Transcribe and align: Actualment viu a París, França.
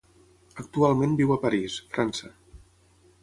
Actualment 0.63 1.13
viu 1.19 1.35
a 1.35 1.37
París, 1.45 1.77
França. 1.97 2.31